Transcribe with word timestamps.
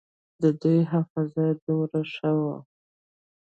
د 0.41 0.43
دوى 0.61 0.81
حافظه 0.91 1.45
دومره 1.65 1.99
ښه 2.13 2.31
وه. 2.41 2.57